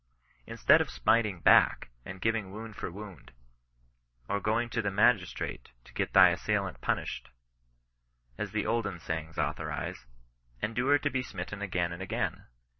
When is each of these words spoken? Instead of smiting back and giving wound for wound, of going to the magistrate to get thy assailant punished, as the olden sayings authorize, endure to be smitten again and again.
Instead 0.47 0.81
of 0.81 0.89
smiting 0.89 1.41
back 1.41 1.91
and 2.05 2.19
giving 2.21 2.49
wound 2.51 2.75
for 2.75 2.89
wound, 2.89 3.33
of 4.27 4.41
going 4.41 4.67
to 4.67 4.81
the 4.81 4.89
magistrate 4.89 5.69
to 5.83 5.93
get 5.93 6.11
thy 6.13 6.29
assailant 6.29 6.81
punished, 6.81 7.29
as 8.35 8.51
the 8.51 8.65
olden 8.65 8.99
sayings 8.99 9.37
authorize, 9.37 10.07
endure 10.59 10.97
to 10.97 11.11
be 11.11 11.21
smitten 11.21 11.61
again 11.61 11.91
and 11.91 12.01
again. 12.01 12.47